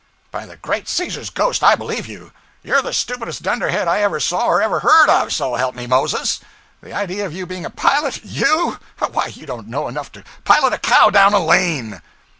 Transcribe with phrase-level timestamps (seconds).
[0.31, 2.31] 'By the great Caesar's ghost, I believe you!
[2.63, 6.39] You're the stupidest dunderhead I ever saw or ever heard of, so help me Moses!
[6.81, 8.79] The idea of you being a pilot you!
[8.97, 12.01] Why, you don't know enough to pilot a cow down a lane.'